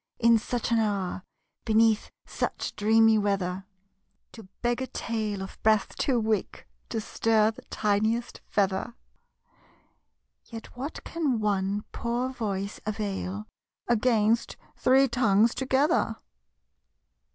[0.17, 1.21] In such an hour
[1.63, 3.65] Beneath such dreamy weather,
[4.31, 8.95] To beg a tale of breath too weak To stir the tiniest feather&xclm.
[10.45, 13.45] Yet what can one poor voice avail
[13.87, 16.15] Against three tongues together?